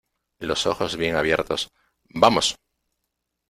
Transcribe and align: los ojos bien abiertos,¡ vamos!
los 0.39 0.65
ojos 0.65 0.97
bien 0.97 1.15
abiertos,¡ 1.15 1.69
vamos! 2.09 2.55